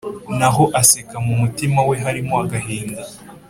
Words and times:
naho 0.39 0.63
aseka 0.81 1.17
mu 1.25 1.33
mutima 1.41 1.79
we 1.89 1.95
harimo 2.05 2.33
agahinda 2.43 3.03